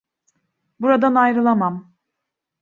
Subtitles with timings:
[0.79, 1.95] Buradan ayrılamam.